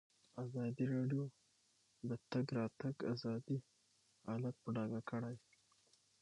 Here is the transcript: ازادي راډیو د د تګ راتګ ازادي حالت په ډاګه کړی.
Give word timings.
ازادي 0.43 0.85
راډیو 0.95 1.23
د 1.31 1.33
د 2.09 2.11
تګ 2.31 2.45
راتګ 2.57 2.95
ازادي 3.13 3.57
حالت 4.25 4.55
په 4.63 4.69
ډاګه 4.75 5.01
کړی. 5.09 5.35